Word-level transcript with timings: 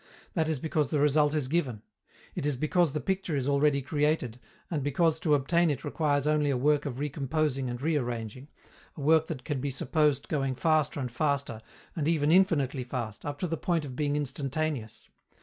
That 0.33 0.49
is 0.49 0.57
because 0.57 0.87
the 0.87 0.97
result 0.99 1.35
is 1.35 1.47
given. 1.47 1.83
It 2.33 2.43
is 2.43 2.55
because 2.55 2.93
the 2.93 2.99
picture 2.99 3.35
is 3.35 3.47
already 3.47 3.83
created, 3.83 4.39
and 4.71 4.81
because 4.81 5.19
to 5.19 5.35
obtain 5.35 5.69
it 5.69 5.83
requires 5.85 6.25
only 6.25 6.49
a 6.49 6.57
work 6.57 6.87
of 6.87 6.97
recomposing 6.97 7.69
and 7.69 7.79
rearranging 7.79 8.47
a 8.97 9.01
work 9.01 9.27
that 9.27 9.43
can 9.43 9.61
be 9.61 9.69
supposed 9.69 10.27
going 10.27 10.55
faster 10.55 10.99
and 10.99 11.11
faster, 11.11 11.61
and 11.95 12.07
even 12.07 12.31
infinitely 12.31 12.83
fast, 12.83 13.27
up 13.27 13.37
to 13.41 13.47
the 13.47 13.57
point 13.57 13.85
of 13.85 13.95
being 13.95 14.15
instantaneous. 14.15 15.07